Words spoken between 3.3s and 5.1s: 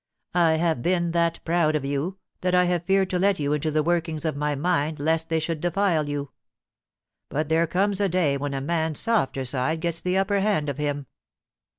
you into the workings of my mind